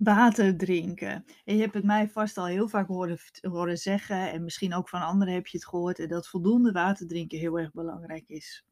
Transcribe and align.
Water 0.00 0.56
drinken. 0.56 1.24
En 1.44 1.54
je 1.54 1.60
hebt 1.60 1.74
het 1.74 1.84
mij 1.84 2.08
vast 2.08 2.38
al 2.38 2.46
heel 2.46 2.68
vaak 2.68 2.86
horen, 2.86 3.18
horen 3.40 3.78
zeggen, 3.78 4.32
en 4.32 4.44
misschien 4.44 4.74
ook 4.74 4.88
van 4.88 5.02
anderen 5.02 5.34
heb 5.34 5.46
je 5.46 5.56
het 5.56 5.66
gehoord, 5.66 6.08
dat 6.08 6.28
voldoende 6.28 6.72
water 6.72 7.06
drinken 7.06 7.38
heel 7.38 7.58
erg 7.58 7.72
belangrijk 7.72 8.24
is. 8.28 8.64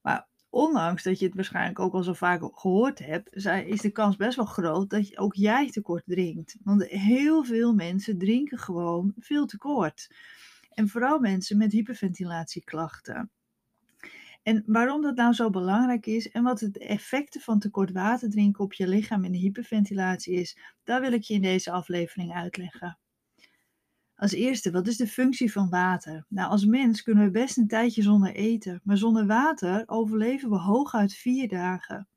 Maar 0.00 0.28
ondanks 0.50 1.02
dat 1.02 1.18
je 1.18 1.26
het 1.26 1.34
waarschijnlijk 1.34 1.78
ook 1.78 1.92
al 1.94 2.02
zo 2.02 2.12
vaak 2.12 2.58
gehoord 2.58 2.98
hebt, 2.98 3.34
is 3.66 3.80
de 3.80 3.90
kans 3.92 4.16
best 4.16 4.36
wel 4.36 4.44
groot 4.44 4.90
dat 4.90 5.18
ook 5.18 5.34
jij 5.34 5.70
tekort 5.70 6.02
drinkt. 6.06 6.56
Want 6.62 6.86
heel 6.86 7.44
veel 7.44 7.74
mensen 7.74 8.18
drinken 8.18 8.58
gewoon 8.58 9.12
veel 9.18 9.46
tekort. 9.46 10.14
En 10.70 10.88
vooral 10.88 11.18
mensen 11.18 11.56
met 11.56 11.72
hyperventilatieklachten. 11.72 13.30
En 14.44 14.62
waarom 14.66 15.02
dat 15.02 15.16
nou 15.16 15.32
zo 15.32 15.50
belangrijk 15.50 16.06
is 16.06 16.30
en 16.30 16.42
wat 16.42 16.60
het 16.60 16.78
effecten 16.78 17.40
van 17.40 17.58
tekort 17.58 17.92
water 17.92 18.30
drinken 18.30 18.64
op 18.64 18.72
je 18.72 18.88
lichaam 18.88 19.24
en 19.24 19.32
de 19.32 19.38
hyperventilatie 19.38 20.34
is, 20.34 20.58
daar 20.82 21.00
wil 21.00 21.12
ik 21.12 21.22
je 21.22 21.34
in 21.34 21.42
deze 21.42 21.70
aflevering 21.70 22.34
uitleggen. 22.34 22.98
Als 24.16 24.32
eerste, 24.32 24.70
wat 24.70 24.86
is 24.86 24.96
de 24.96 25.06
functie 25.06 25.52
van 25.52 25.68
water? 25.68 26.26
Nou, 26.28 26.50
als 26.50 26.64
mens 26.64 27.02
kunnen 27.02 27.24
we 27.24 27.30
best 27.30 27.56
een 27.56 27.68
tijdje 27.68 28.02
zonder 28.02 28.34
eten, 28.34 28.80
maar 28.84 28.96
zonder 28.96 29.26
water 29.26 29.82
overleven 29.86 30.50
we 30.50 30.56
hooguit 30.58 31.14
vier 31.14 31.48
dagen. 31.48 32.08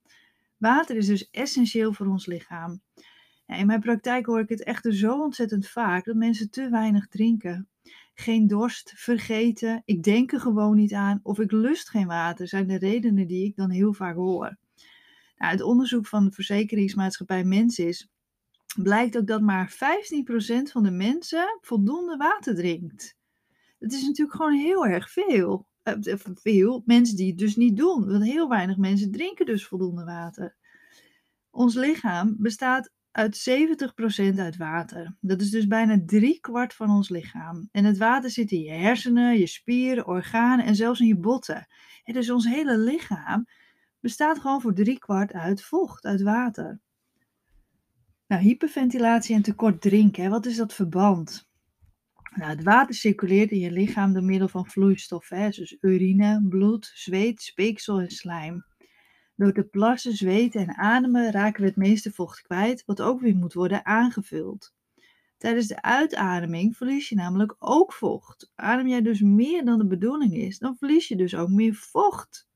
Water 0.57 0.95
is 0.95 1.07
dus 1.07 1.29
essentieel 1.29 1.93
voor 1.93 2.07
ons 2.07 2.25
lichaam. 2.25 2.81
in 3.45 3.65
mijn 3.65 3.79
praktijk 3.79 4.25
hoor 4.25 4.39
ik 4.39 4.49
het 4.49 4.63
echter 4.63 4.95
zo 4.95 5.21
ontzettend 5.21 5.67
vaak 5.67 6.05
dat 6.05 6.15
mensen 6.15 6.49
te 6.49 6.69
weinig 6.69 7.07
drinken. 7.07 7.67
Geen 8.19 8.47
dorst, 8.47 8.93
vergeten, 8.95 9.81
ik 9.85 10.03
denk 10.03 10.31
er 10.31 10.39
gewoon 10.39 10.75
niet 10.75 10.93
aan 10.93 11.19
of 11.23 11.39
ik 11.39 11.51
lust 11.51 11.89
geen 11.89 12.07
water 12.07 12.47
zijn 12.47 12.67
de 12.67 12.77
redenen 12.77 13.27
die 13.27 13.45
ik 13.45 13.55
dan 13.55 13.69
heel 13.69 13.93
vaak 13.93 14.15
hoor. 14.15 14.57
Nou, 15.37 15.51
het 15.51 15.61
onderzoek 15.61 16.07
van 16.07 16.25
de 16.25 16.31
verzekeringsmaatschappij 16.31 17.43
Mensis 17.43 18.09
blijkt 18.81 19.17
ook 19.17 19.27
dat 19.27 19.41
maar 19.41 19.71
15% 19.71 19.75
van 20.71 20.83
de 20.83 20.91
mensen 20.91 21.59
voldoende 21.61 22.17
water 22.17 22.55
drinkt. 22.55 23.17
Dat 23.79 23.91
is 23.91 24.01
natuurlijk 24.01 24.37
gewoon 24.37 24.57
heel 24.57 24.85
erg 24.85 25.11
veel. 25.11 25.67
Eh, 25.83 25.93
veel 26.33 26.81
mensen 26.85 27.15
die 27.15 27.27
het 27.27 27.37
dus 27.37 27.55
niet 27.55 27.77
doen. 27.77 28.07
Want 28.07 28.23
heel 28.23 28.49
weinig 28.49 28.77
mensen 28.77 29.11
drinken 29.11 29.45
dus 29.45 29.67
voldoende 29.67 30.03
water. 30.03 30.55
Ons 31.49 31.75
lichaam 31.75 32.35
bestaat 32.39 32.91
uit 33.17 33.49
70% 34.33 34.39
uit 34.39 34.57
water. 34.57 35.15
Dat 35.19 35.41
is 35.41 35.49
dus 35.49 35.67
bijna 35.67 36.01
drie 36.05 36.39
kwart 36.39 36.73
van 36.73 36.89
ons 36.89 37.09
lichaam. 37.09 37.69
En 37.71 37.85
het 37.85 37.97
water 37.97 38.29
zit 38.29 38.51
in 38.51 38.61
je 38.61 38.71
hersenen, 38.71 39.39
je 39.39 39.47
spieren, 39.47 40.07
organen 40.07 40.65
en 40.65 40.75
zelfs 40.75 40.99
in 40.99 41.07
je 41.07 41.17
botten. 41.17 41.67
En 42.03 42.13
dus 42.13 42.29
ons 42.29 42.47
hele 42.47 42.77
lichaam 42.77 43.45
bestaat 43.99 44.39
gewoon 44.39 44.61
voor 44.61 44.73
drie 44.73 44.99
kwart 44.99 45.33
uit 45.33 45.63
vocht, 45.63 46.05
uit 46.05 46.21
water. 46.21 46.79
Nou, 48.27 48.41
hyperventilatie 48.41 49.35
en 49.35 49.41
tekort 49.41 49.81
drinken, 49.81 50.29
wat 50.29 50.45
is 50.45 50.55
dat 50.55 50.73
verband? 50.73 51.49
Nou, 52.35 52.49
het 52.49 52.63
water 52.63 52.95
circuleert 52.95 53.51
in 53.51 53.59
je 53.59 53.71
lichaam 53.71 54.13
door 54.13 54.23
middel 54.23 54.47
van 54.47 54.65
vloeistoffen, 54.67 55.37
hè, 55.37 55.49
dus 55.49 55.77
urine, 55.81 56.45
bloed, 56.49 56.91
zweet, 56.93 57.41
speeksel 57.41 57.99
en 57.99 58.11
slijm. 58.11 58.65
Door 59.37 59.53
te 59.53 59.63
plassen, 59.63 60.13
zweten 60.15 60.61
en 60.61 60.75
ademen 60.75 61.31
raken 61.31 61.61
we 61.61 61.67
het 61.67 61.77
meeste 61.77 62.11
vocht 62.11 62.41
kwijt, 62.41 62.83
wat 62.85 63.01
ook 63.01 63.21
weer 63.21 63.35
moet 63.35 63.53
worden 63.53 63.85
aangevuld. 63.85 64.73
Tijdens 65.37 65.67
de 65.67 65.81
uitademing 65.81 66.77
verlies 66.77 67.09
je 67.09 67.15
namelijk 67.15 67.55
ook 67.59 67.93
vocht. 67.93 68.51
Adem 68.55 68.87
jij 68.87 69.01
dus 69.01 69.21
meer 69.21 69.65
dan 69.65 69.77
de 69.77 69.87
bedoeling 69.87 70.33
is, 70.33 70.59
dan 70.59 70.77
verlies 70.77 71.07
je 71.07 71.15
dus 71.15 71.35
ook 71.35 71.49
meer 71.49 71.73
vocht. 71.73 72.47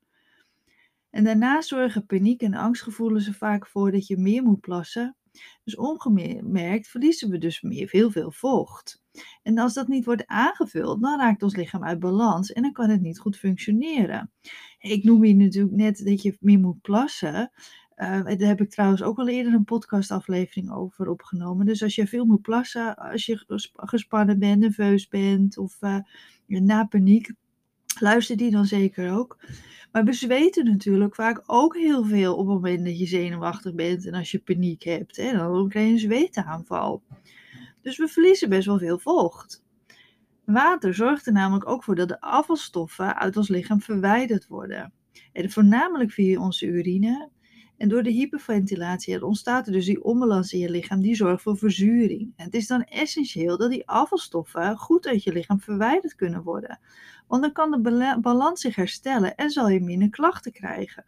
En 1.10 1.24
daarna 1.24 1.60
zorgen 1.60 2.06
paniek 2.06 2.42
en 2.42 2.54
angstgevoelens 2.54 3.26
er 3.26 3.34
vaak 3.34 3.66
voor 3.66 3.92
dat 3.92 4.06
je 4.06 4.16
meer 4.16 4.42
moet 4.42 4.60
plassen, 4.60 5.16
dus 5.64 5.76
ongemerkt 5.76 6.88
verliezen 6.88 7.30
we 7.30 7.38
dus 7.38 7.60
meer, 7.60 7.88
heel 7.90 8.10
veel 8.10 8.30
vocht. 8.30 9.01
En 9.42 9.58
als 9.58 9.74
dat 9.74 9.88
niet 9.88 10.04
wordt 10.04 10.26
aangevuld, 10.26 11.02
dan 11.02 11.18
raakt 11.18 11.42
ons 11.42 11.56
lichaam 11.56 11.84
uit 11.84 11.98
balans 11.98 12.52
en 12.52 12.62
dan 12.62 12.72
kan 12.72 12.90
het 12.90 13.00
niet 13.00 13.18
goed 13.18 13.36
functioneren. 13.36 14.30
Ik 14.78 15.04
noem 15.04 15.22
hier 15.22 15.34
natuurlijk 15.34 15.74
net 15.74 16.04
dat 16.04 16.22
je 16.22 16.36
meer 16.40 16.58
moet 16.58 16.80
plassen. 16.80 17.50
Uh, 17.96 18.24
daar 18.24 18.48
heb 18.48 18.60
ik 18.60 18.70
trouwens 18.70 19.02
ook 19.02 19.18
al 19.18 19.28
eerder 19.28 19.52
een 19.52 19.64
podcastaflevering 19.64 20.72
over 20.72 21.08
opgenomen. 21.08 21.66
Dus 21.66 21.82
als 21.82 21.94
je 21.94 22.06
veel 22.06 22.24
moet 22.24 22.42
plassen, 22.42 22.96
als 22.96 23.26
je 23.26 23.62
gespannen 23.74 24.38
bent, 24.38 24.60
nerveus 24.60 25.08
bent 25.08 25.58
of 25.58 25.76
uh, 25.80 25.98
na 26.46 26.84
paniek, 26.84 27.32
luister 28.00 28.36
die 28.36 28.50
dan 28.50 28.66
zeker 28.66 29.12
ook. 29.12 29.38
Maar 29.92 30.04
we 30.04 30.12
zweten 30.12 30.64
natuurlijk 30.64 31.14
vaak 31.14 31.42
ook 31.46 31.76
heel 31.76 32.04
veel 32.04 32.32
op 32.32 32.46
het 32.46 32.54
moment 32.54 32.84
dat 32.84 32.98
je 32.98 33.06
zenuwachtig 33.06 33.74
bent 33.74 34.06
en 34.06 34.14
als 34.14 34.30
je 34.30 34.38
paniek 34.38 34.82
hebt. 34.82 35.16
Hè, 35.16 35.32
dan 35.32 35.68
krijg 35.68 35.86
je 35.86 35.92
een 35.92 35.98
zweetaanval. 35.98 37.02
Dus 37.82 37.98
we 37.98 38.08
verliezen 38.08 38.48
best 38.48 38.66
wel 38.66 38.78
veel 38.78 38.98
vocht. 38.98 39.64
Water 40.44 40.94
zorgt 40.94 41.26
er 41.26 41.32
namelijk 41.32 41.68
ook 41.68 41.84
voor 41.84 41.94
dat 41.94 42.08
de 42.08 42.20
afvalstoffen 42.20 43.16
uit 43.16 43.36
ons 43.36 43.48
lichaam 43.48 43.80
verwijderd 43.80 44.46
worden. 44.46 44.92
En 45.32 45.50
voornamelijk 45.50 46.10
via 46.10 46.40
onze 46.40 46.66
urine. 46.66 47.30
En 47.76 47.88
door 47.88 48.02
de 48.02 48.10
hyperventilatie 48.10 49.24
ontstaat 49.24 49.66
er 49.66 49.72
dus 49.72 49.84
die 49.84 50.04
onbalans 50.04 50.52
in 50.52 50.58
je 50.58 50.70
lichaam 50.70 51.00
die 51.00 51.14
zorgt 51.14 51.42
voor 51.42 51.56
verzuring. 51.56 52.32
Het 52.36 52.54
is 52.54 52.66
dan 52.66 52.82
essentieel 52.82 53.58
dat 53.58 53.70
die 53.70 53.88
afvalstoffen 53.88 54.76
goed 54.76 55.06
uit 55.06 55.22
je 55.22 55.32
lichaam 55.32 55.60
verwijderd 55.60 56.14
kunnen 56.14 56.42
worden. 56.42 56.80
Want 57.26 57.42
dan 57.42 57.52
kan 57.52 57.70
de 57.70 58.18
balans 58.20 58.60
zich 58.60 58.74
herstellen 58.74 59.34
en 59.34 59.50
zal 59.50 59.68
je 59.68 59.80
minder 59.80 60.10
klachten 60.10 60.52
krijgen. 60.52 61.04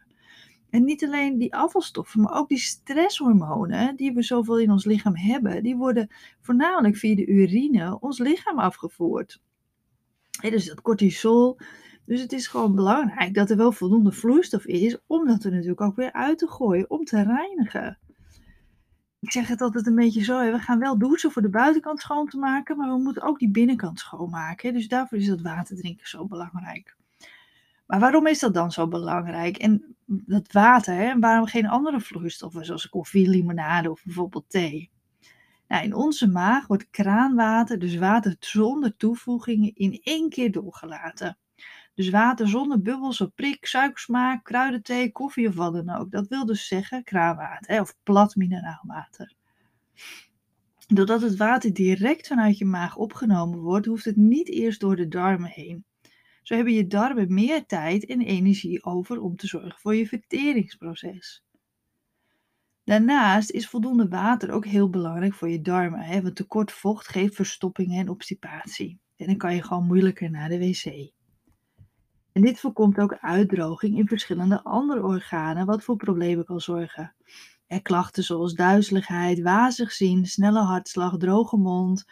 En 0.75 0.83
niet 0.83 1.03
alleen 1.03 1.37
die 1.37 1.55
afvalstoffen, 1.55 2.21
maar 2.21 2.37
ook 2.37 2.49
die 2.49 2.57
stresshormonen 2.57 3.95
die 3.95 4.13
we 4.13 4.21
zoveel 4.21 4.59
in 4.59 4.71
ons 4.71 4.85
lichaam 4.85 5.15
hebben, 5.15 5.63
die 5.63 5.75
worden 5.75 6.09
voornamelijk 6.41 6.95
via 6.95 7.15
de 7.15 7.25
urine 7.25 7.99
ons 7.99 8.19
lichaam 8.19 8.59
afgevoerd. 8.59 9.41
dus 10.41 10.65
dat 10.65 10.81
cortisol. 10.81 11.57
Dus 12.05 12.21
het 12.21 12.31
is 12.31 12.47
gewoon 12.47 12.75
belangrijk 12.75 13.33
dat 13.33 13.49
er 13.49 13.57
wel 13.57 13.71
voldoende 13.71 14.11
vloeistof 14.11 14.65
is 14.65 14.97
om 15.07 15.27
dat 15.27 15.43
er 15.43 15.51
natuurlijk 15.51 15.81
ook 15.81 15.95
weer 15.95 16.11
uit 16.11 16.37
te 16.37 16.47
gooien, 16.47 16.89
om 16.89 17.05
te 17.05 17.23
reinigen. 17.23 17.97
Ik 19.19 19.31
zeg 19.31 19.47
het 19.47 19.61
altijd 19.61 19.87
een 19.87 19.95
beetje 19.95 20.23
zo, 20.23 20.51
we 20.51 20.59
gaan 20.59 20.79
wel 20.79 20.97
douchen 20.97 21.31
voor 21.31 21.41
de 21.41 21.49
buitenkant 21.49 21.99
schoon 21.99 22.27
te 22.27 22.37
maken, 22.37 22.77
maar 22.77 22.89
we 22.89 22.97
moeten 23.03 23.23
ook 23.23 23.39
die 23.39 23.51
binnenkant 23.51 23.99
schoonmaken. 23.99 24.73
Dus 24.73 24.87
daarvoor 24.87 25.17
is 25.17 25.27
dat 25.27 25.41
water 25.41 25.75
drinken 25.75 26.07
zo 26.07 26.25
belangrijk. 26.25 26.95
Maar 27.85 27.99
waarom 27.99 28.27
is 28.27 28.39
dat 28.39 28.53
dan 28.53 28.71
zo 28.71 28.87
belangrijk? 28.87 29.57
Dat 30.05 30.51
water, 30.51 30.95
hè, 30.95 31.19
waarom 31.19 31.45
geen 31.45 31.67
andere 31.67 31.99
vloeistoffen 31.99 32.65
zoals 32.65 32.89
koffie, 32.89 33.29
limonade 33.29 33.91
of 33.91 34.03
bijvoorbeeld 34.03 34.49
thee? 34.49 34.91
Nou, 35.67 35.83
in 35.83 35.93
onze 35.93 36.27
maag 36.27 36.67
wordt 36.67 36.89
kraanwater, 36.89 37.79
dus 37.79 37.95
water 37.95 38.35
zonder 38.39 38.95
toevoegingen, 38.95 39.75
in 39.75 39.99
één 40.03 40.29
keer 40.29 40.51
doorgelaten. 40.51 41.37
Dus 41.93 42.09
water 42.09 42.47
zonder 42.47 42.81
bubbels 42.81 43.21
of 43.21 43.29
prik, 43.35 43.65
suikersmaak, 43.65 44.43
kruidenthee, 44.43 45.11
koffie 45.11 45.47
of 45.47 45.55
wat 45.55 45.73
dan 45.73 45.89
ook. 45.89 46.11
Dat 46.11 46.27
wil 46.27 46.45
dus 46.45 46.67
zeggen 46.67 47.03
kraanwater 47.03 47.73
hè, 47.73 47.81
of 47.81 47.95
plat 48.03 48.35
mineraalwater. 48.35 49.33
Doordat 50.87 51.21
het 51.21 51.35
water 51.35 51.73
direct 51.73 52.27
vanuit 52.27 52.57
je 52.57 52.65
maag 52.65 52.95
opgenomen 52.95 53.59
wordt, 53.59 53.85
hoeft 53.85 54.05
het 54.05 54.15
niet 54.15 54.49
eerst 54.49 54.79
door 54.79 54.95
de 54.95 55.07
darmen 55.07 55.49
heen. 55.49 55.85
Zo 56.45 56.55
hebben 56.55 56.73
je 56.73 56.87
darmen 56.87 57.33
meer 57.33 57.65
tijd 57.65 58.05
en 58.05 58.21
energie 58.21 58.83
over 58.83 59.21
om 59.21 59.35
te 59.35 59.47
zorgen 59.47 59.79
voor 59.79 59.95
je 59.95 60.07
verteringsproces. 60.07 61.43
Daarnaast 62.83 63.51
is 63.51 63.69
voldoende 63.69 64.07
water 64.07 64.51
ook 64.51 64.65
heel 64.65 64.89
belangrijk 64.89 65.33
voor 65.33 65.49
je 65.49 65.61
darmen, 65.61 66.21
want 66.23 66.35
tekort 66.35 66.71
vocht 66.71 67.07
geeft 67.07 67.35
verstoppingen 67.35 67.99
en 67.99 68.09
obstipatie. 68.09 68.99
En 69.15 69.25
dan 69.25 69.37
kan 69.37 69.55
je 69.55 69.63
gewoon 69.63 69.85
moeilijker 69.85 70.31
naar 70.31 70.49
de 70.49 70.57
wc. 70.57 71.11
En 72.31 72.41
dit 72.41 72.59
voorkomt 72.59 72.99
ook 72.99 73.17
uitdroging 73.19 73.97
in 73.97 74.07
verschillende 74.07 74.63
andere 74.63 75.03
organen, 75.03 75.65
wat 75.65 75.83
voor 75.83 75.95
problemen 75.95 76.45
kan 76.45 76.61
zorgen. 76.61 77.15
Er 77.67 77.81
klachten 77.81 78.23
zoals 78.23 78.53
duizeligheid, 78.53 79.41
wazig 79.41 79.91
zien, 79.91 80.25
snelle 80.25 80.61
hartslag, 80.61 81.17
droge 81.17 81.57
mond, 81.57 82.05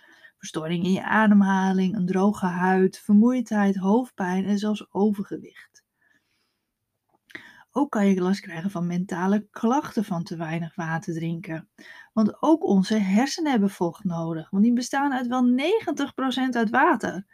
verstoring 0.43 0.83
in 0.83 0.91
je 0.91 1.03
ademhaling, 1.03 1.95
een 1.95 2.05
droge 2.05 2.45
huid, 2.45 2.99
vermoeidheid, 2.99 3.75
hoofdpijn 3.75 4.45
en 4.45 4.57
zelfs 4.57 4.93
overgewicht. 4.93 5.83
Ook 7.71 7.91
kan 7.91 8.07
je 8.07 8.21
last 8.21 8.41
krijgen 8.41 8.71
van 8.71 8.87
mentale 8.87 9.47
klachten 9.51 10.03
van 10.03 10.23
te 10.23 10.35
weinig 10.35 10.75
water 10.75 11.13
drinken. 11.13 11.69
Want 12.13 12.41
ook 12.41 12.63
onze 12.63 12.97
hersenen 12.97 13.51
hebben 13.51 13.69
vocht 13.69 14.03
nodig, 14.03 14.49
want 14.49 14.63
die 14.63 14.73
bestaan 14.73 15.13
uit 15.13 15.27
wel 15.27 15.49
90% 15.49 16.49
uit 16.49 16.69
water. 16.69 17.25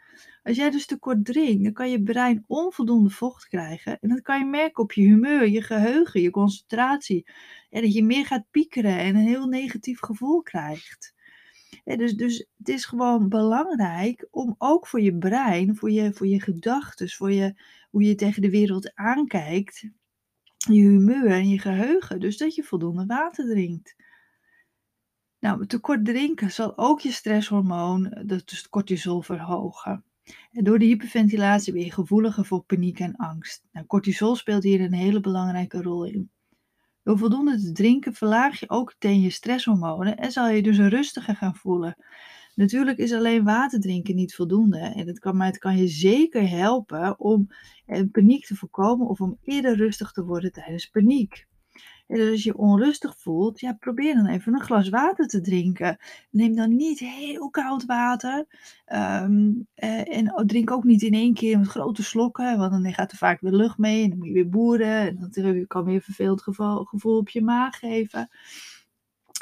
Als 0.42 0.56
jij 0.56 0.70
dus 0.70 0.86
te 0.86 0.98
kort 0.98 1.24
drinkt, 1.24 1.64
dan 1.64 1.72
kan 1.72 1.90
je 1.90 2.02
brein 2.02 2.44
onvoldoende 2.46 3.10
vocht 3.10 3.48
krijgen. 3.48 3.98
En 4.00 4.08
dat 4.08 4.22
kan 4.22 4.38
je 4.38 4.44
merken 4.44 4.82
op 4.82 4.92
je 4.92 5.02
humeur, 5.02 5.48
je 5.48 5.62
geheugen, 5.62 6.20
je 6.20 6.30
concentratie. 6.30 7.26
En 7.70 7.82
dat 7.82 7.92
je 7.92 8.04
meer 8.04 8.26
gaat 8.26 8.50
piekeren 8.50 8.98
en 8.98 9.16
een 9.16 9.26
heel 9.26 9.46
negatief 9.46 10.00
gevoel 10.00 10.42
krijgt. 10.42 11.18
Dus, 11.84 12.16
dus 12.16 12.46
het 12.56 12.68
is 12.68 12.84
gewoon 12.84 13.28
belangrijk 13.28 14.28
om 14.30 14.54
ook 14.58 14.86
voor 14.86 15.00
je 15.00 15.18
brein, 15.18 15.76
voor 15.76 15.90
je, 15.90 16.12
voor 16.12 16.26
je 16.26 16.40
gedachten, 16.40 17.10
voor 17.10 17.32
je, 17.32 17.54
hoe 17.90 18.02
je 18.02 18.14
tegen 18.14 18.42
de 18.42 18.50
wereld 18.50 18.94
aankijkt, 18.94 19.88
je 20.56 20.80
humeur 20.80 21.30
en 21.30 21.48
je 21.48 21.58
geheugen, 21.58 22.20
dus 22.20 22.36
dat 22.36 22.54
je 22.54 22.62
voldoende 22.62 23.06
water 23.06 23.46
drinkt. 23.46 23.96
Nou, 25.38 25.66
tekort 25.66 26.04
drinken 26.04 26.50
zal 26.50 26.78
ook 26.78 27.00
je 27.00 27.12
stresshormoon, 27.12 28.22
dus 28.26 28.40
het 28.46 28.68
cortisol, 28.68 29.22
verhogen. 29.22 30.04
En 30.50 30.64
door 30.64 30.78
de 30.78 30.84
hyperventilatie 30.84 31.72
ben 31.72 31.84
je 31.84 31.92
gevoeliger 31.92 32.44
voor 32.44 32.62
paniek 32.62 33.00
en 33.00 33.16
angst. 33.16 33.64
Nou, 33.72 33.86
cortisol 33.86 34.36
speelt 34.36 34.62
hier 34.62 34.80
een 34.80 34.92
hele 34.92 35.20
belangrijke 35.20 35.82
rol 35.82 36.04
in. 36.04 36.30
Door 37.02 37.18
voldoende 37.18 37.60
te 37.60 37.72
drinken 37.72 38.14
verlaag 38.14 38.60
je 38.60 38.70
ook 38.70 38.92
meteen 38.92 39.20
je 39.20 39.30
stresshormonen 39.30 40.16
en 40.16 40.32
zal 40.32 40.48
je 40.48 40.62
dus 40.62 40.78
rustiger 40.78 41.36
gaan 41.36 41.54
voelen. 41.54 41.96
Natuurlijk 42.54 42.98
is 42.98 43.12
alleen 43.12 43.44
water 43.44 43.80
drinken 43.80 44.14
niet 44.14 44.34
voldoende 44.34 44.78
en 44.78 45.06
het 45.06 45.18
kan, 45.18 45.36
maar 45.36 45.46
het 45.46 45.58
kan 45.58 45.76
je 45.76 45.88
zeker 45.88 46.48
helpen 46.48 47.20
om 47.20 47.46
eh, 47.86 48.02
paniek 48.12 48.46
te 48.46 48.56
voorkomen 48.56 49.06
of 49.06 49.20
om 49.20 49.38
eerder 49.42 49.76
rustig 49.76 50.12
te 50.12 50.24
worden 50.24 50.52
tijdens 50.52 50.86
paniek. 50.86 51.48
En 52.10 52.16
dus 52.16 52.30
als 52.30 52.42
je 52.42 52.56
onrustig 52.56 53.18
voelt, 53.18 53.60
ja, 53.60 53.72
probeer 53.72 54.14
dan 54.14 54.26
even 54.26 54.54
een 54.54 54.60
glas 54.60 54.88
water 54.88 55.26
te 55.26 55.40
drinken. 55.40 55.98
Neem 56.30 56.54
dan 56.54 56.76
niet 56.76 56.98
heel 56.98 57.50
koud 57.50 57.84
water. 57.84 58.46
Ehm, 58.84 59.52
eh, 59.74 60.16
en 60.16 60.46
drink 60.46 60.70
ook 60.70 60.84
niet 60.84 61.02
in 61.02 61.14
één 61.14 61.34
keer 61.34 61.58
met 61.58 61.68
grote 61.68 62.02
slokken, 62.02 62.58
want 62.58 62.72
dan 62.72 62.92
gaat 62.92 63.12
er 63.12 63.18
vaak 63.18 63.40
weer 63.40 63.52
lucht 63.52 63.78
mee 63.78 64.02
en 64.02 64.08
dan 64.08 64.18
moet 64.18 64.26
je 64.26 64.32
weer 64.32 64.48
boeren. 64.48 65.08
En 65.08 65.30
dan 65.30 65.66
kan 65.66 65.84
weer 65.84 65.94
een 65.94 66.02
verveeld 66.02 66.42
gevoel, 66.42 66.84
gevoel 66.84 67.16
op 67.16 67.28
je 67.28 67.42
maag 67.42 67.78
geven. 67.78 68.28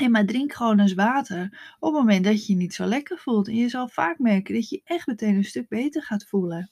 En 0.03 0.11
maar 0.11 0.25
drink 0.25 0.53
gewoon 0.53 0.79
eens 0.79 0.95
water 0.95 1.75
op 1.79 1.93
het 1.93 2.01
moment 2.01 2.25
dat 2.25 2.47
je 2.47 2.53
je 2.53 2.59
niet 2.59 2.75
zo 2.75 2.85
lekker 2.85 3.19
voelt. 3.19 3.49
En 3.49 3.55
je 3.55 3.69
zal 3.69 3.89
vaak 3.89 4.19
merken 4.19 4.55
dat 4.55 4.69
je 4.69 4.81
echt 4.85 5.07
meteen 5.07 5.35
een 5.35 5.45
stuk 5.45 5.69
beter 5.69 6.03
gaat 6.03 6.25
voelen. 6.25 6.71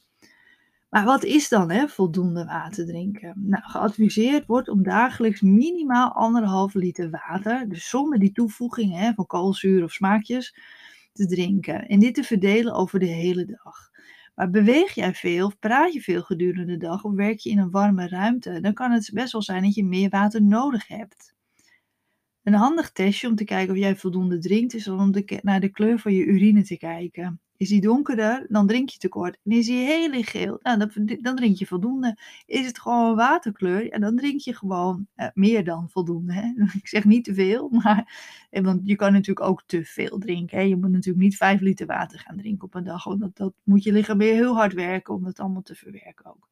Maar 0.89 1.05
wat 1.05 1.25
is 1.25 1.49
dan 1.49 1.71
hè, 1.71 1.89
voldoende 1.89 2.45
water 2.45 2.87
drinken? 2.87 3.35
Nou, 3.37 3.63
geadviseerd 3.63 4.47
wordt 4.47 4.69
om 4.69 4.83
dagelijks 4.83 5.41
minimaal 5.41 6.13
anderhalve 6.13 6.79
liter 6.79 7.11
water, 7.11 7.69
dus 7.69 7.89
zonder 7.89 8.19
die 8.19 8.33
toevoegingen 8.33 8.99
hè, 8.99 9.13
van 9.13 9.27
koolzuur 9.27 9.83
of 9.83 9.93
smaakjes, 9.93 10.55
te 11.13 11.27
drinken. 11.27 11.87
En 11.87 11.99
dit 11.99 12.15
te 12.15 12.23
verdelen 12.23 12.75
over 12.75 12.99
de 12.99 13.07
hele 13.07 13.45
dag. 13.45 13.91
Maar 14.35 14.51
beweeg 14.51 14.95
jij 14.95 15.15
veel 15.15 15.47
of 15.47 15.59
praat 15.59 15.93
je 15.93 16.01
veel 16.01 16.23
gedurende 16.23 16.73
de 16.73 16.87
dag 16.87 17.05
of 17.05 17.15
werk 17.15 17.39
je 17.39 17.51
in 17.51 17.59
een 17.59 17.71
warme 17.71 18.09
ruimte, 18.09 18.61
dan 18.61 18.75
kan 18.75 18.91
het 18.91 19.11
best 19.13 19.33
wel 19.33 19.43
zijn 19.43 19.63
dat 19.63 19.75
je 19.75 19.85
meer 19.85 20.09
water 20.09 20.43
nodig 20.43 20.89
hebt. 20.89 21.35
Een 22.43 22.55
handig 22.55 22.93
testje 22.93 23.29
om 23.29 23.35
te 23.35 23.45
kijken 23.45 23.75
of 23.75 23.81
jij 23.81 23.97
voldoende 23.97 24.39
drinkt 24.39 24.75
is 24.75 24.89
om 24.89 25.13
naar 25.43 25.61
de 25.61 25.69
kleur 25.69 25.99
van 25.99 26.13
je 26.13 26.25
urine 26.25 26.63
te 26.63 26.77
kijken. 26.77 27.41
Is 27.57 27.69
die 27.69 27.81
donkerder, 27.81 28.47
dan 28.49 28.67
drink 28.67 28.89
je 28.89 28.99
tekort. 28.99 29.39
En 29.45 29.53
is 29.53 29.67
die 29.67 29.85
heel 29.85 30.23
geel, 30.23 30.59
nou, 30.63 30.91
dan, 31.21 31.37
drink 31.37 31.57
je 31.57 31.67
voldoende. 31.67 32.19
Is 32.47 32.67
het 32.67 32.81
gewoon 32.81 33.17
waterkleur, 33.17 33.87
ja, 33.87 33.99
dan 33.99 34.17
drink 34.17 34.41
je 34.41 34.55
gewoon 34.55 35.07
eh, 35.15 35.29
meer 35.35 35.65
dan 35.65 35.91
voldoende. 35.91 36.33
Hè? 36.33 36.53
Ik 36.81 36.89
zeg 36.89 37.05
niet 37.05 37.25
te 37.25 37.35
veel, 37.35 37.69
maar, 37.83 38.13
want 38.51 38.81
je 38.85 38.97
kan 38.97 39.13
natuurlijk 39.13 39.47
ook 39.47 39.63
te 39.67 39.85
veel 39.85 40.19
drinken. 40.19 40.59
Hè? 40.59 40.65
Je 40.65 40.77
moet 40.77 40.91
natuurlijk 40.91 41.25
niet 41.25 41.37
vijf 41.37 41.61
liter 41.61 41.87
water 41.87 42.19
gaan 42.19 42.37
drinken 42.37 42.65
op 42.65 42.75
een 42.75 42.85
dag, 42.85 43.05
want 43.05 43.37
dat, 43.37 43.53
moet 43.63 43.83
je 43.83 43.93
lichaam 43.93 44.19
weer 44.19 44.35
heel 44.35 44.55
hard 44.55 44.73
werken 44.73 45.15
om 45.15 45.25
dat 45.25 45.41
allemaal 45.41 45.63
te 45.63 45.75
verwerken 45.75 46.27
ook. 46.27 46.49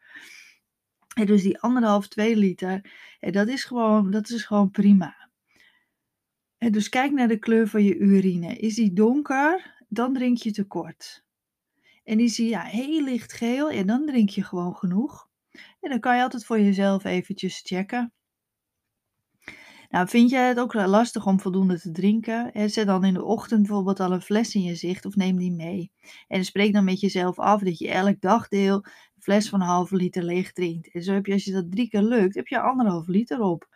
En 1.14 1.26
dus 1.26 1.42
die 1.42 1.60
anderhalf, 1.60 2.08
twee 2.08 2.36
liter, 2.36 2.90
dat, 3.20 3.48
is 3.48 3.64
gewoon, 3.64 4.10
dat 4.10 4.30
is 4.30 4.44
gewoon 4.44 4.70
prima. 4.70 5.24
En 6.64 6.72
dus 6.72 6.88
kijk 6.88 7.12
naar 7.12 7.28
de 7.28 7.38
kleur 7.38 7.68
van 7.68 7.84
je 7.84 7.96
urine. 7.96 8.56
Is 8.56 8.74
die 8.74 8.92
donker, 8.92 9.73
dan 9.94 10.14
drink 10.14 10.36
je 10.36 10.50
tekort. 10.50 11.24
En 12.04 12.16
die 12.16 12.48
ja, 12.48 12.62
heel 12.62 13.02
licht 13.02 13.32
geel, 13.32 13.70
en 13.70 13.86
dan 13.86 14.06
drink 14.06 14.28
je 14.28 14.42
gewoon 14.42 14.76
genoeg. 14.76 15.28
En 15.80 15.90
dan 15.90 16.00
kan 16.00 16.16
je 16.16 16.22
altijd 16.22 16.44
voor 16.44 16.60
jezelf 16.60 17.04
eventjes 17.04 17.60
checken. 17.64 18.12
Nou, 19.94 20.08
vind 20.08 20.30
jij 20.30 20.48
het 20.48 20.60
ook 20.60 20.74
lastig 20.74 21.26
om 21.26 21.40
voldoende 21.40 21.80
te 21.80 21.90
drinken? 21.90 22.70
Zet 22.70 22.86
dan 22.86 23.04
in 23.04 23.14
de 23.14 23.24
ochtend 23.24 23.60
bijvoorbeeld 23.60 24.00
al 24.00 24.12
een 24.12 24.22
fles 24.22 24.54
in 24.54 24.62
je 24.62 24.74
zicht 24.74 25.04
of 25.04 25.16
neem 25.16 25.36
die 25.36 25.52
mee. 25.52 25.92
En 26.28 26.44
spreek 26.44 26.72
dan 26.72 26.84
met 26.84 27.00
jezelf 27.00 27.38
af 27.38 27.60
dat 27.60 27.78
je 27.78 27.90
elk 27.90 28.20
dagdeel 28.20 28.74
een 28.74 29.22
fles 29.22 29.48
van 29.48 29.60
een 29.60 29.66
halve 29.66 29.96
liter 29.96 30.22
leeg 30.22 30.52
drinkt. 30.52 30.92
En 30.92 31.02
zo 31.02 31.12
heb 31.12 31.26
je, 31.26 31.32
als 31.32 31.44
je 31.44 31.52
dat 31.52 31.70
drie 31.70 31.88
keer 31.88 32.02
lukt, 32.02 32.34
heb 32.34 32.46
je 32.46 32.60
anderhalve 32.60 33.10
liter 33.10 33.40
op. 33.40 33.68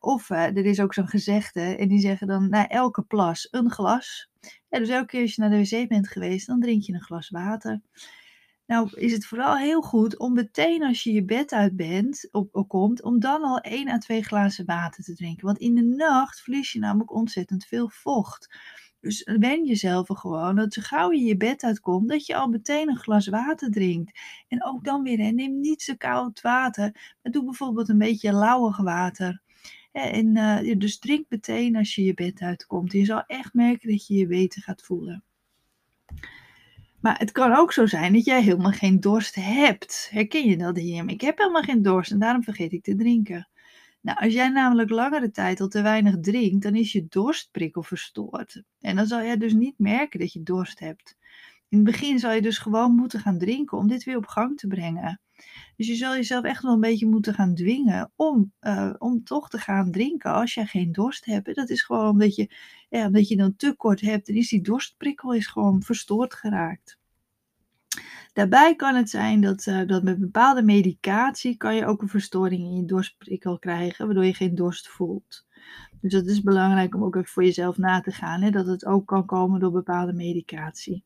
Of 0.00 0.30
uh, 0.30 0.42
er 0.42 0.64
is 0.64 0.80
ook 0.80 0.94
zo'n 0.94 1.08
gezegde, 1.08 1.60
en 1.60 1.88
die 1.88 2.00
zeggen 2.00 2.26
dan 2.26 2.48
na 2.48 2.68
elke 2.68 3.02
plas 3.02 3.48
een 3.50 3.70
glas. 3.70 4.30
Dus 4.68 4.88
elke 4.88 5.06
keer 5.06 5.22
als 5.22 5.34
je 5.34 5.40
naar 5.40 5.50
de 5.50 5.58
wc 5.58 5.88
bent 5.88 6.08
geweest, 6.08 6.46
dan 6.46 6.60
drink 6.60 6.82
je 6.82 6.92
een 6.92 7.00
glas 7.00 7.30
water. 7.30 7.80
Nou 8.66 8.90
is 8.94 9.12
het 9.12 9.26
vooral 9.26 9.56
heel 9.56 9.82
goed 9.82 10.18
om 10.18 10.32
meteen 10.32 10.84
als 10.84 11.02
je 11.02 11.12
je 11.12 11.24
bed 11.24 11.52
uit 11.52 11.76
bent, 11.76 12.28
op, 12.30 12.54
op, 12.54 12.68
komt, 12.68 13.02
om 13.02 13.20
dan 13.20 13.42
al 13.42 13.58
1 13.58 13.88
à 13.88 13.98
2 13.98 14.22
glazen 14.22 14.64
water 14.66 15.04
te 15.04 15.14
drinken. 15.14 15.46
Want 15.46 15.58
in 15.58 15.74
de 15.74 15.82
nacht 15.82 16.40
verlies 16.40 16.72
je 16.72 16.78
namelijk 16.78 17.12
ontzettend 17.12 17.64
veel 17.64 17.88
vocht. 17.88 18.48
Dus 19.00 19.22
wen 19.38 19.64
jezelf 19.64 20.08
er 20.08 20.16
gewoon 20.16 20.56
dat 20.56 20.72
zo 20.72 20.82
gauw 20.84 21.12
je 21.12 21.24
je 21.24 21.36
bed 21.36 21.62
uitkomt, 21.62 22.08
dat 22.08 22.26
je 22.26 22.36
al 22.36 22.48
meteen 22.48 22.88
een 22.88 22.96
glas 22.96 23.26
water 23.26 23.70
drinkt. 23.70 24.18
En 24.48 24.64
ook 24.64 24.84
dan 24.84 25.02
weer, 25.02 25.18
hè, 25.18 25.30
neem 25.30 25.60
niet 25.60 25.82
zo 25.82 25.94
koud 25.98 26.40
water, 26.40 27.16
maar 27.22 27.32
doe 27.32 27.44
bijvoorbeeld 27.44 27.88
een 27.88 27.98
beetje 27.98 28.32
lauwig 28.32 28.76
water. 28.76 29.42
En 29.92 30.36
uh, 30.36 30.78
dus 30.78 30.98
drink 30.98 31.24
meteen 31.28 31.76
als 31.76 31.94
je 31.94 32.04
je 32.04 32.14
bed 32.14 32.40
uitkomt. 32.40 32.92
Je 32.92 33.04
zal 33.04 33.24
echt 33.26 33.54
merken 33.54 33.90
dat 33.90 34.06
je 34.06 34.14
je 34.14 34.26
beter 34.26 34.62
gaat 34.62 34.82
voelen. 34.82 35.22
Maar 37.00 37.18
het 37.18 37.32
kan 37.32 37.52
ook 37.52 37.72
zo 37.72 37.86
zijn 37.86 38.12
dat 38.12 38.24
jij 38.24 38.42
helemaal 38.42 38.72
geen 38.72 39.00
dorst 39.00 39.34
hebt. 39.34 40.08
Herken 40.10 40.48
je 40.48 40.56
dat 40.56 40.76
hier? 40.76 41.08
Ik 41.08 41.20
heb 41.20 41.38
helemaal 41.38 41.62
geen 41.62 41.82
dorst 41.82 42.10
en 42.10 42.18
daarom 42.18 42.42
vergeet 42.42 42.72
ik 42.72 42.82
te 42.82 42.94
drinken. 42.94 43.48
Nou, 44.00 44.18
als 44.18 44.32
jij 44.32 44.48
namelijk 44.48 44.90
langere 44.90 45.30
tijd 45.30 45.60
al 45.60 45.68
te 45.68 45.82
weinig 45.82 46.20
drinkt, 46.20 46.62
dan 46.62 46.74
is 46.74 46.92
je 46.92 47.06
dorstprikkel 47.08 47.82
verstoord. 47.82 48.62
En 48.80 48.96
dan 48.96 49.06
zal 49.06 49.22
jij 49.22 49.36
dus 49.36 49.52
niet 49.52 49.78
merken 49.78 50.20
dat 50.20 50.32
je 50.32 50.42
dorst 50.42 50.78
hebt. 50.78 51.16
In 51.68 51.78
het 51.78 51.86
begin 51.86 52.18
zal 52.18 52.32
je 52.32 52.42
dus 52.42 52.58
gewoon 52.58 52.94
moeten 52.94 53.20
gaan 53.20 53.38
drinken 53.38 53.78
om 53.78 53.88
dit 53.88 54.04
weer 54.04 54.16
op 54.16 54.26
gang 54.26 54.58
te 54.58 54.66
brengen. 54.66 55.20
Dus 55.78 55.86
je 55.86 55.94
zal 55.94 56.14
jezelf 56.14 56.44
echt 56.44 56.62
wel 56.62 56.72
een 56.72 56.80
beetje 56.80 57.06
moeten 57.06 57.34
gaan 57.34 57.54
dwingen 57.54 58.12
om, 58.16 58.52
uh, 58.60 58.94
om 58.98 59.24
toch 59.24 59.48
te 59.48 59.58
gaan 59.58 59.90
drinken 59.90 60.32
als 60.32 60.54
je 60.54 60.66
geen 60.66 60.92
dorst 60.92 61.24
hebt. 61.24 61.54
dat 61.54 61.70
is 61.70 61.82
gewoon 61.82 62.08
omdat 62.08 62.34
je, 62.34 62.50
ja, 62.88 63.06
omdat 63.06 63.28
je 63.28 63.36
dan 63.36 63.56
te 63.56 63.74
kort 63.76 64.00
hebt 64.00 64.28
en 64.28 64.34
is 64.34 64.48
die 64.48 64.60
dorstprikkel 64.60 65.34
is 65.34 65.46
gewoon 65.46 65.82
verstoord 65.82 66.34
geraakt. 66.34 66.98
Daarbij 68.32 68.76
kan 68.76 68.94
het 68.94 69.10
zijn 69.10 69.40
dat, 69.40 69.66
uh, 69.66 69.86
dat 69.86 70.02
met 70.02 70.18
bepaalde 70.18 70.62
medicatie 70.62 71.56
kan 71.56 71.74
je 71.74 71.86
ook 71.86 72.02
een 72.02 72.08
verstoring 72.08 72.62
in 72.62 72.76
je 72.76 72.84
dorstprikkel 72.84 73.58
krijgen, 73.58 74.06
waardoor 74.06 74.24
je 74.24 74.34
geen 74.34 74.54
dorst 74.54 74.88
voelt. 74.88 75.46
Dus 76.00 76.12
dat 76.12 76.26
is 76.26 76.42
belangrijk 76.42 76.94
om 76.94 77.04
ook 77.04 77.16
even 77.16 77.28
voor 77.28 77.44
jezelf 77.44 77.76
na 77.76 78.00
te 78.00 78.12
gaan, 78.12 78.42
hè, 78.42 78.50
dat 78.50 78.66
het 78.66 78.84
ook 78.84 79.06
kan 79.06 79.26
komen 79.26 79.60
door 79.60 79.72
bepaalde 79.72 80.12
medicatie. 80.12 81.04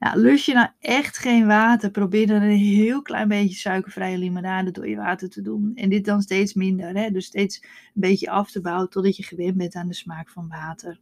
Nou, 0.00 0.18
lust 0.20 0.46
je 0.46 0.54
nou 0.54 0.68
echt 0.78 1.18
geen 1.18 1.46
water, 1.46 1.90
probeer 1.90 2.26
dan 2.26 2.42
een 2.42 2.56
heel 2.56 3.02
klein 3.02 3.28
beetje 3.28 3.56
suikervrije 3.56 4.18
limonade 4.18 4.70
door 4.70 4.88
je 4.88 4.96
water 4.96 5.30
te 5.30 5.42
doen. 5.42 5.72
En 5.74 5.88
dit 5.88 6.04
dan 6.04 6.22
steeds 6.22 6.54
minder, 6.54 6.96
hè? 6.96 7.10
dus 7.10 7.26
steeds 7.26 7.62
een 7.62 8.00
beetje 8.00 8.30
af 8.30 8.50
te 8.50 8.60
bouwen 8.60 8.90
totdat 8.90 9.16
je 9.16 9.22
gewend 9.22 9.56
bent 9.56 9.74
aan 9.74 9.88
de 9.88 9.94
smaak 9.94 10.30
van 10.30 10.48
water. 10.48 11.00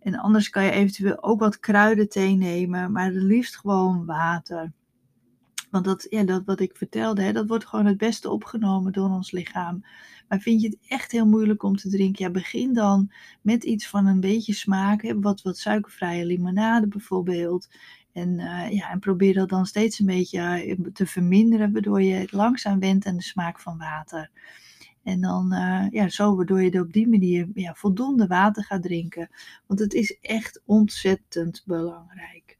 En 0.00 0.14
anders 0.14 0.50
kan 0.50 0.64
je 0.64 0.70
eventueel 0.70 1.22
ook 1.22 1.40
wat 1.40 1.58
kruidenthee 1.60 2.36
nemen, 2.36 2.92
maar 2.92 3.04
het 3.04 3.14
liefst 3.14 3.56
gewoon 3.56 4.04
water. 4.04 4.72
Want 5.70 5.84
dat, 5.84 6.06
ja, 6.10 6.22
dat 6.22 6.42
wat 6.44 6.60
ik 6.60 6.76
vertelde, 6.76 7.22
hè, 7.22 7.32
dat 7.32 7.48
wordt 7.48 7.66
gewoon 7.66 7.86
het 7.86 7.98
beste 7.98 8.30
opgenomen 8.30 8.92
door 8.92 9.10
ons 9.10 9.30
lichaam. 9.30 9.84
Maar 10.28 10.40
vind 10.40 10.60
je 10.62 10.68
het 10.68 10.78
echt 10.88 11.12
heel 11.12 11.26
moeilijk 11.26 11.62
om 11.62 11.76
te 11.76 11.88
drinken? 11.88 12.24
Ja, 12.24 12.30
begin 12.30 12.72
dan 12.72 13.12
met 13.42 13.64
iets 13.64 13.88
van 13.88 14.06
een 14.06 14.20
beetje 14.20 14.52
smaak. 14.52 15.02
Hè, 15.02 15.20
wat, 15.20 15.42
wat 15.42 15.58
suikervrije 15.58 16.26
limonade 16.26 16.86
bijvoorbeeld. 16.88 17.68
En, 18.14 18.38
uh, 18.38 18.70
ja, 18.70 18.90
en 18.90 18.98
probeer 18.98 19.34
dat 19.34 19.48
dan 19.48 19.66
steeds 19.66 19.98
een 19.98 20.06
beetje 20.06 20.40
eh, 20.40 20.76
te 20.92 21.06
verminderen, 21.06 21.72
waardoor 21.72 22.02
je 22.02 22.28
langzaam 22.30 22.78
went 22.78 23.06
aan 23.06 23.16
de 23.16 23.22
smaak 23.22 23.60
van 23.60 23.78
water. 23.78 24.30
En 25.02 25.20
dan, 25.20 25.52
uh, 25.52 25.86
ja, 25.90 26.08
zo 26.08 26.36
waardoor 26.36 26.62
je 26.62 26.80
op 26.80 26.92
die 26.92 27.08
manier 27.08 27.48
ja, 27.54 27.74
voldoende 27.74 28.26
water 28.26 28.64
gaat 28.64 28.82
drinken. 28.82 29.30
Want 29.66 29.80
het 29.80 29.94
is 29.94 30.18
echt 30.20 30.62
ontzettend 30.64 31.62
belangrijk. 31.66 32.58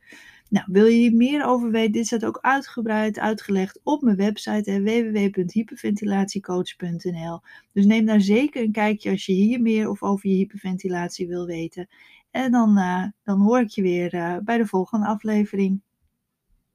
Nou, 0.49 0.67
wil 0.71 0.87
je 0.87 0.99
hier 0.99 1.15
meer 1.15 1.45
over 1.45 1.71
weten? 1.71 1.93
Dit 1.93 2.07
staat 2.07 2.25
ook 2.25 2.39
uitgebreid 2.41 3.19
uitgelegd 3.19 3.81
op 3.83 4.03
mijn 4.03 4.17
website 4.17 4.83
www.hyperventilatiecoach.nl. 4.83 7.41
Dus 7.73 7.85
neem 7.85 8.07
daar 8.07 8.21
zeker 8.21 8.63
een 8.63 8.73
kijkje 8.73 9.11
als 9.11 9.27
je 9.27 9.33
hier 9.33 9.61
meer 9.61 9.89
of 9.89 10.03
over 10.03 10.29
je 10.29 10.35
hyperventilatie 10.35 11.29
wil 11.29 11.47
weten. 11.47 11.89
En 12.35 12.53
dan, 12.53 12.79
uh, 12.79 13.05
dan 13.23 13.41
hoor 13.41 13.61
ik 13.61 13.69
je 13.69 13.83
weer 13.83 14.15
uh, 14.15 14.37
bij 14.45 14.59
de 14.59 14.67
volgende 14.67 15.07
aflevering. 15.07 15.83